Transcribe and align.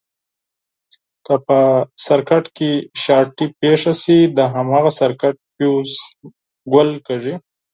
که 1.25 1.35
په 1.47 1.59
سرکټ 2.05 2.45
کې 2.57 2.71
شارټي 3.03 3.47
پېښه 3.59 3.93
شي 4.01 4.19
د 4.37 4.39
هماغه 4.53 4.91
سرکټ 4.99 5.35
فیوز 5.53 5.89
ګل 6.73 6.89
کېږي. 7.07 7.35